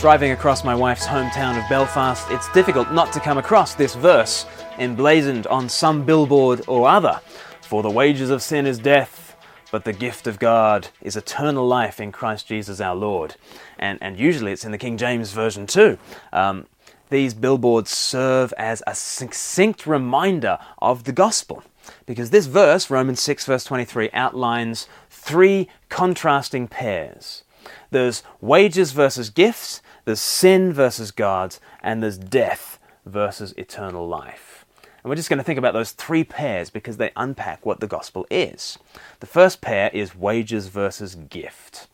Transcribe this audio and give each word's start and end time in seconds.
Driving 0.00 0.30
across 0.30 0.64
my 0.64 0.74
wife's 0.74 1.06
hometown 1.06 1.62
of 1.62 1.68
Belfast, 1.68 2.26
it's 2.30 2.50
difficult 2.54 2.90
not 2.90 3.12
to 3.12 3.20
come 3.20 3.36
across 3.36 3.74
this 3.74 3.94
verse 3.94 4.46
emblazoned 4.78 5.46
on 5.48 5.68
some 5.68 6.06
billboard 6.06 6.62
or 6.66 6.88
other. 6.88 7.20
For 7.60 7.82
the 7.82 7.90
wages 7.90 8.30
of 8.30 8.40
sin 8.40 8.66
is 8.66 8.78
death, 8.78 9.36
but 9.70 9.84
the 9.84 9.92
gift 9.92 10.26
of 10.26 10.38
God 10.38 10.88
is 11.02 11.16
eternal 11.16 11.68
life 11.68 12.00
in 12.00 12.12
Christ 12.12 12.46
Jesus 12.46 12.80
our 12.80 12.96
Lord. 12.96 13.34
And, 13.78 13.98
and 14.00 14.18
usually 14.18 14.52
it's 14.52 14.64
in 14.64 14.72
the 14.72 14.78
King 14.78 14.96
James 14.96 15.32
Version 15.32 15.66
too. 15.66 15.98
Um, 16.32 16.66
these 17.10 17.34
billboards 17.34 17.90
serve 17.90 18.54
as 18.56 18.82
a 18.86 18.94
succinct 18.94 19.86
reminder 19.86 20.58
of 20.80 21.04
the 21.04 21.12
gospel. 21.12 21.62
Because 22.06 22.30
this 22.30 22.46
verse, 22.46 22.88
Romans 22.88 23.20
6, 23.20 23.44
verse 23.44 23.64
23, 23.64 24.08
outlines 24.14 24.88
three 25.10 25.68
contrasting 25.90 26.68
pairs 26.68 27.42
there's 27.90 28.22
wages 28.40 28.92
versus 28.92 29.30
gifts, 29.30 29.82
there's 30.04 30.20
sin 30.20 30.72
versus 30.72 31.10
God, 31.10 31.56
and 31.82 32.02
there's 32.02 32.18
death 32.18 32.78
versus 33.06 33.52
eternal 33.56 34.06
life. 34.06 34.64
And 35.02 35.08
we're 35.08 35.16
just 35.16 35.30
going 35.30 35.38
to 35.38 35.44
think 35.44 35.58
about 35.58 35.72
those 35.72 35.92
three 35.92 36.24
pairs 36.24 36.68
because 36.68 36.98
they 36.98 37.10
unpack 37.16 37.64
what 37.64 37.80
the 37.80 37.86
gospel 37.86 38.26
is. 38.30 38.78
The 39.20 39.26
first 39.26 39.60
pair 39.60 39.90
is 39.94 40.14
wages 40.14 40.68
versus 40.68 41.14
gift. 41.14 41.88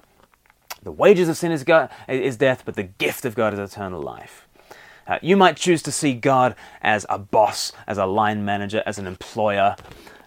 The 0.83 0.93
wages 0.93 1.29
of 1.29 1.37
sin 1.37 1.53
is, 1.53 1.65
God, 1.65 1.91
is 2.09 2.37
death, 2.37 2.63
but 2.65 2.75
the 2.75 2.83
gift 2.83 3.25
of 3.25 3.35
God 3.35 3.53
is 3.53 3.61
eternal 3.61 4.01
life. 4.01 4.47
Uh, 5.07 5.19
you 5.23 5.37
might 5.37 5.57
choose 5.57 5.83
to 5.83 5.93
see 5.93 6.15
God 6.15 6.57
as 6.83 7.07
a 7.09 7.19
boss, 7.19 7.73
as 7.87 7.97
a 7.99 8.07
line 8.07 8.45
manager, 8.45 8.83
as 8.87 8.99
an 8.99 9.07
employer. 9.07 9.77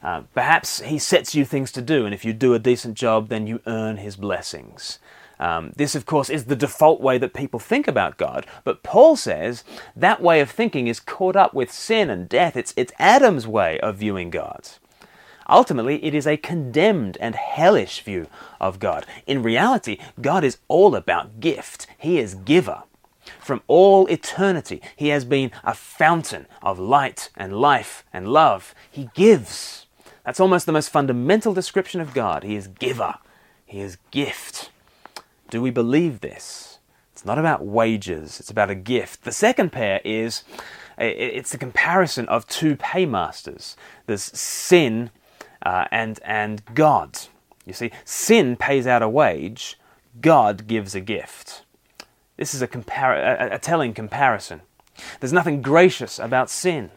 Uh, 0.02 0.22
perhaps 0.34 0.80
He 0.82 0.98
sets 0.98 1.36
you 1.36 1.44
things 1.44 1.72
to 1.74 1.82
do, 1.82 2.06
and 2.06 2.14
if 2.14 2.24
you 2.24 2.32
do 2.32 2.54
a 2.54 2.60
decent 2.60 2.96
job, 2.96 3.28
then 3.28 3.46
you 3.46 3.62
earn 3.68 3.98
His 3.98 4.16
blessings. 4.16 5.00
Um, 5.40 5.72
this, 5.76 5.96
of 5.96 6.06
course, 6.06 6.30
is 6.30 6.46
the 6.46 6.56
default 6.56 7.00
way 7.00 7.18
that 7.18 7.34
people 7.34 7.60
think 7.60 7.88
about 7.88 8.18
God, 8.18 8.46
but 8.64 8.84
Paul 8.84 9.16
says 9.16 9.64
that 9.96 10.22
way 10.22 10.42
of 10.42 10.52
thinking 10.52 10.88
is 10.88 11.00
caught 11.00 11.36
up 11.36 11.54
with 11.54 11.72
sin 11.72 12.10
and 12.10 12.28
death. 12.28 12.58
It's, 12.58 12.74
it's 12.76 12.92
Adam's 13.00 13.48
way 13.48 13.80
of 13.80 13.98
viewing 13.98 14.30
God. 14.30 14.68
Ultimately, 15.48 16.04
it 16.04 16.14
is 16.14 16.28
a 16.28 16.38
condemned 16.38 17.18
and 17.20 17.36
hellish 17.36 18.02
view 18.02 18.28
of 18.62 18.80
God. 18.80 19.06
In 19.26 19.42
reality, 19.42 19.98
God 20.22 20.44
is 20.44 20.60
all 20.68 20.96
about 20.96 21.40
gift, 21.40 21.88
He 21.98 22.20
is 22.20 22.36
giver. 22.36 22.84
From 23.40 23.62
all 23.68 24.08
eternity, 24.08 24.82
He 24.96 25.08
has 25.10 25.26
been 25.26 25.52
a 25.64 25.74
fountain 25.74 26.48
of 26.62 26.80
light 26.80 27.30
and 27.36 27.60
life 27.60 28.04
and 28.12 28.28
love. 28.28 28.76
He 28.92 29.10
gives. 29.16 29.88
That's 30.26 30.40
almost 30.40 30.66
the 30.66 30.72
most 30.72 30.90
fundamental 30.90 31.54
description 31.54 32.02
of 32.02 32.14
God. 32.14 32.44
He 32.44 32.56
is 32.56 32.68
giver, 32.68 33.16
He 33.66 33.80
is 33.80 33.98
gift. 34.12 34.70
Do 35.50 35.62
we 35.62 35.72
believe 35.72 36.22
this? 36.22 36.80
It's 37.12 37.26
not 37.26 37.40
about 37.40 37.66
wages, 37.66 38.40
it's 38.40 38.50
about 38.50 38.70
a 38.70 38.76
gift. 38.76 39.24
The 39.24 39.32
second 39.32 39.72
pair 39.72 40.00
is 40.06 40.44
it's 40.98 41.52
the 41.52 41.58
comparison 41.58 42.28
of 42.28 42.48
two 42.48 42.76
paymasters. 42.76 43.76
There's 44.06 44.24
sin 44.24 45.12
uh, 45.62 45.86
and, 45.92 46.20
and 46.24 46.64
God. 46.74 47.20
You 47.66 47.74
see, 47.74 47.92
sin 48.06 48.56
pays 48.56 48.88
out 48.88 49.02
a 49.02 49.10
wage, 49.10 49.78
God 50.22 50.68
gives 50.68 50.96
a 50.96 51.02
gift. 51.02 51.64
This 52.38 52.54
is 52.54 52.62
a, 52.62 52.68
compar- 52.68 53.18
a, 53.18 53.56
a 53.56 53.60
telling 53.60 53.94
comparison. 53.94 54.62
There's 55.20 55.34
nothing 55.34 55.62
gracious 55.62 56.20
about 56.20 56.50
sin. 56.50 56.92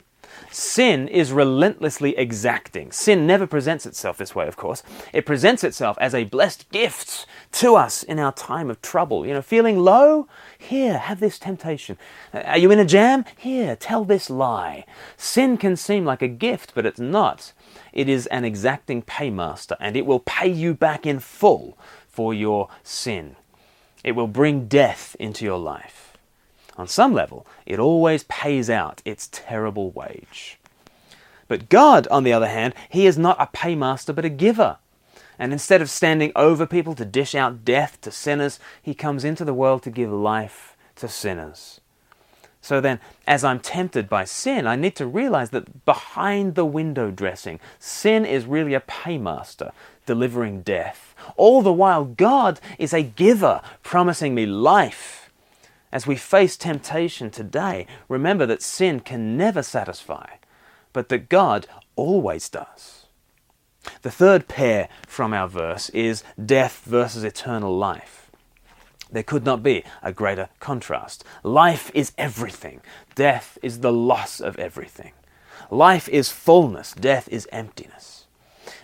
Sin 0.51 1.09
is 1.09 1.33
relentlessly 1.33 2.17
exacting. 2.17 2.93
Sin 2.93 3.27
never 3.27 3.47
presents 3.47 3.87
itself 3.87 4.19
this 4.19 4.35
way, 4.35 4.47
of 4.47 4.57
course. 4.57 4.83
It 5.13 5.25
presents 5.25 5.65
itself 5.65 5.97
as 5.99 6.15
a 6.15 6.25
blessed 6.25 6.71
gift 6.71 7.27
to 7.53 7.75
us 7.75 8.03
in 8.03 8.19
our 8.19 8.33
time 8.33 8.69
of 8.69 8.83
trouble. 8.83 9.27
You 9.27 9.35
know, 9.35 9.43
feeling 9.43 9.79
low? 9.79 10.29
Here, 10.59 10.99
have 10.99 11.21
this 11.21 11.39
temptation. 11.39 11.97
Are 12.35 12.59
you 12.59 12.71
in 12.71 12.79
a 12.79 12.85
jam? 12.85 13.25
Here, 13.39 13.77
tell 13.77 14.05
this 14.05 14.29
lie. 14.29 14.85
Sin 15.17 15.57
can 15.57 15.77
seem 15.77 16.05
like 16.05 16.23
a 16.23 16.29
gift, 16.29 16.73
but 16.75 16.87
it's 16.87 17.01
not. 17.01 17.53
It 17.93 18.09
is 18.09 18.27
an 18.27 18.45
exacting 18.45 19.03
paymaster, 19.03 19.77
and 19.81 19.97
it 19.97 20.07
will 20.07 20.21
pay 20.21 20.49
you 20.49 20.75
back 20.75 21.07
in 21.07 21.19
full 21.19 21.79
for 22.09 22.35
your 22.35 22.69
sin. 22.83 23.37
It 24.05 24.13
will 24.13 24.27
bring 24.27 24.67
death 24.67 25.17
into 25.19 25.45
your 25.45 25.59
life. 25.59 26.12
On 26.77 26.89
some 26.89 27.13
level, 27.13 27.47
it 27.67 27.79
always 27.79 28.25
pays 28.25 28.71
out 28.71 29.03
its 29.05 29.29
terrible 29.31 29.91
wage. 29.91 30.59
But 31.49 31.69
God, 31.69 32.07
on 32.09 32.25
the 32.25 32.33
other 32.33 32.49
hand, 32.49 32.75
He 32.89 33.07
is 33.07 33.19
not 33.19 33.41
a 33.41 33.47
paymaster 33.47 34.15
but 34.15 34.25
a 34.25 34.31
giver. 34.31 34.79
And 35.39 35.53
instead 35.53 35.83
of 35.83 35.91
standing 35.91 36.33
over 36.35 36.67
people 36.67 36.95
to 36.95 37.05
dish 37.05 37.35
out 37.35 37.65
death 37.65 38.01
to 38.03 38.11
sinners, 38.11 38.59
He 38.83 38.95
comes 38.95 39.25
into 39.25 39.45
the 39.45 39.55
world 39.55 39.83
to 39.83 39.91
give 39.91 40.11
life 40.11 40.77
to 40.97 41.09
sinners. 41.09 41.81
So 42.63 42.81
then, 42.81 43.01
as 43.27 43.43
I'm 43.43 43.59
tempted 43.59 44.09
by 44.09 44.25
sin, 44.25 44.69
I 44.69 44.77
need 44.77 44.95
to 44.97 45.07
realize 45.07 45.51
that 45.51 45.85
behind 45.85 46.55
the 46.55 46.65
window 46.65 47.11
dressing, 47.11 47.59
sin 47.81 48.25
is 48.25 48.47
really 48.47 48.73
a 48.73 48.81
paymaster 48.81 49.73
delivering 50.07 50.63
death. 50.63 51.15
All 51.37 51.61
the 51.61 51.73
while, 51.73 52.05
God 52.05 52.61
is 52.79 52.95
a 52.95 53.03
giver 53.03 53.61
promising 53.83 54.35
me 54.35 54.47
life 54.47 55.22
as 55.93 56.07
we 56.07 56.17
face 56.17 56.57
temptation 56.57 57.31
today, 57.31 57.87
remember 58.09 58.47
that 58.47 58.63
sin 58.63 59.01
can 59.01 59.37
never 59.37 59.63
satisfy, 59.63 60.37
but 60.93 61.11
that 61.11 61.29
God 61.29 61.67
always 61.97 62.49
does. 62.49 63.07
The 64.03 64.11
third 64.11 64.49
pair 64.49 64.89
from 65.07 65.35
our 65.35 65.49
verse 65.49 65.91
is 65.91 66.25
death 66.45 66.83
versus 66.85 67.25
eternal 67.25 67.77
life. 67.77 68.31
There 69.11 69.23
could 69.23 69.45
not 69.45 69.63
be 69.63 69.85
a 70.03 70.13
greater 70.13 70.49
contrast. 70.59 71.23
Life 71.43 71.91
is 71.95 72.13
everything, 72.17 72.81
death 73.15 73.59
is 73.63 73.81
the 73.81 73.93
loss 73.93 74.41
of 74.41 74.59
everything. 74.59 75.13
Life 75.71 76.09
is 76.09 76.31
fullness, 76.31 76.93
death 76.93 77.29
is 77.29 77.49
emptiness. 77.53 78.22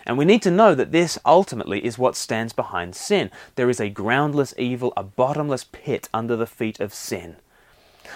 And 0.09 0.17
we 0.17 0.25
need 0.25 0.41
to 0.41 0.49
know 0.49 0.73
that 0.73 0.91
this 0.91 1.19
ultimately 1.23 1.85
is 1.85 1.99
what 1.99 2.15
stands 2.15 2.51
behind 2.51 2.95
sin. 2.95 3.29
There 3.53 3.69
is 3.69 3.79
a 3.79 3.91
groundless 3.91 4.55
evil, 4.57 4.91
a 4.97 5.03
bottomless 5.03 5.63
pit 5.63 6.09
under 6.11 6.35
the 6.35 6.47
feet 6.47 6.79
of 6.79 6.95
sin. 6.95 7.35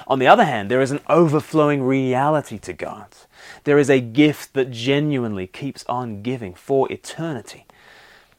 On 0.07 0.17
the 0.17 0.25
other 0.25 0.43
hand, 0.43 0.71
there 0.71 0.81
is 0.81 0.89
an 0.89 1.01
overflowing 1.07 1.83
reality 1.83 2.57
to 2.57 2.73
God. 2.73 3.09
There 3.65 3.77
is 3.77 3.91
a 3.91 4.01
gift 4.01 4.55
that 4.55 4.71
genuinely 4.71 5.45
keeps 5.45 5.85
on 5.87 6.23
giving 6.23 6.55
for 6.55 6.91
eternity. 6.91 7.67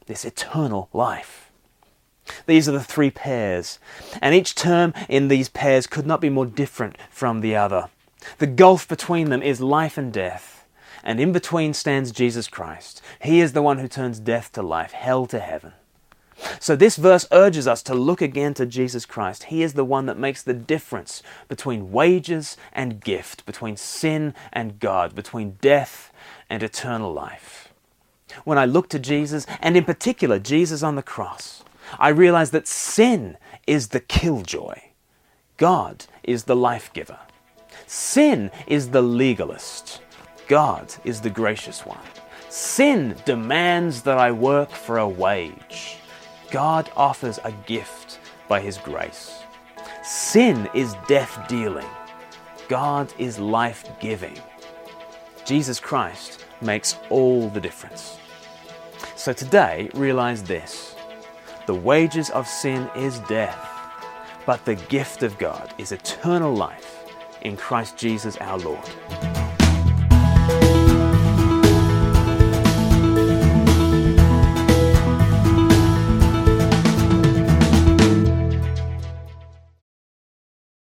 This 0.05 0.25
eternal 0.25 0.89
life. 0.91 1.49
These 2.47 2.67
are 2.67 2.73
the 2.73 2.83
three 2.83 3.09
pairs, 3.09 3.79
and 4.21 4.35
each 4.35 4.55
term 4.55 4.93
in 5.07 5.29
these 5.29 5.47
pairs 5.47 5.87
could 5.87 6.05
not 6.05 6.19
be 6.19 6.29
more 6.29 6.45
different 6.45 6.97
from 7.09 7.39
the 7.39 7.55
other. 7.55 7.87
The 8.37 8.47
gulf 8.47 8.85
between 8.85 9.29
them 9.29 9.41
is 9.41 9.61
life 9.61 9.97
and 9.97 10.11
death 10.11 10.54
and 11.05 11.19
in 11.19 11.31
between 11.31 11.73
stands 11.73 12.11
Jesus 12.11 12.47
Christ. 12.47 13.01
He 13.21 13.39
is 13.39 13.53
the 13.53 13.61
one 13.61 13.77
who 13.77 13.87
turns 13.87 14.19
death 14.19 14.51
to 14.53 14.61
life, 14.61 14.91
hell 14.91 15.27
to 15.27 15.39
heaven. 15.39 15.73
So, 16.59 16.75
this 16.75 16.97
verse 16.97 17.25
urges 17.31 17.67
us 17.67 17.81
to 17.83 17.93
look 17.93 18.21
again 18.21 18.53
to 18.55 18.65
Jesus 18.65 19.05
Christ. 19.05 19.45
He 19.45 19.63
is 19.63 19.73
the 19.73 19.85
one 19.85 20.05
that 20.07 20.17
makes 20.17 20.43
the 20.43 20.53
difference 20.53 21.23
between 21.47 21.91
wages 21.91 22.57
and 22.73 22.99
gift, 22.99 23.45
between 23.45 23.77
sin 23.77 24.33
and 24.51 24.79
God, 24.79 25.15
between 25.15 25.57
death 25.61 26.11
and 26.49 26.61
eternal 26.61 27.13
life. 27.13 27.73
When 28.43 28.57
I 28.57 28.65
look 28.65 28.89
to 28.89 28.99
Jesus, 28.99 29.45
and 29.61 29.77
in 29.77 29.85
particular 29.85 30.39
Jesus 30.39 30.83
on 30.83 30.95
the 30.95 31.03
cross, 31.03 31.63
I 31.97 32.09
realize 32.09 32.51
that 32.51 32.67
sin 32.67 33.37
is 33.65 33.89
the 33.89 34.01
killjoy, 34.01 34.79
God 35.57 36.05
is 36.23 36.43
the 36.43 36.55
life 36.55 36.91
giver. 36.91 37.19
Sin 37.87 38.51
is 38.67 38.89
the 38.89 39.01
legalist, 39.01 40.01
God 40.47 40.93
is 41.03 41.21
the 41.21 41.29
gracious 41.29 41.85
one. 41.85 42.05
Sin 42.49 43.15
demands 43.25 44.03
that 44.03 44.19
I 44.19 44.31
work 44.31 44.69
for 44.69 44.99
a 44.99 45.07
wage. 45.07 45.97
God 46.51 46.89
offers 46.95 47.39
a 47.43 47.51
gift 47.65 48.19
by 48.47 48.61
His 48.61 48.77
grace. 48.77 49.39
Sin 50.03 50.69
is 50.75 50.95
death 51.07 51.47
dealing. 51.47 51.87
God 52.67 53.11
is 53.17 53.39
life 53.39 53.89
giving. 53.99 54.39
Jesus 55.45 55.79
Christ 55.79 56.45
makes 56.61 56.97
all 57.09 57.49
the 57.49 57.61
difference. 57.61 58.17
So 59.15 59.33
today, 59.33 59.89
realize 59.93 60.43
this 60.43 60.95
the 61.65 61.73
wages 61.73 62.29
of 62.29 62.47
sin 62.47 62.87
is 62.95 63.19
death, 63.21 63.67
but 64.45 64.63
the 64.65 64.75
gift 64.75 65.23
of 65.23 65.37
God 65.39 65.73
is 65.79 65.91
eternal 65.91 66.53
life 66.53 67.03
in 67.41 67.57
Christ 67.57 67.97
Jesus 67.97 68.37
our 68.37 68.59
Lord. 68.59 69.34